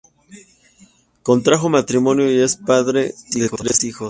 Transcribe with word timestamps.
Contrajo 1.21 1.69
matrimonio 1.69 2.25
y 2.31 2.39
es 2.39 2.55
padre 2.57 3.13
de 3.35 3.49
tres 3.49 3.83
hijos. 3.83 3.99